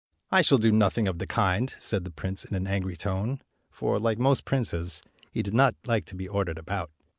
[0.31, 3.99] "I shall do nothing of the kind," said the prince in an angry tone; for,
[3.99, 6.89] like most princes, he did not like to be ordered about.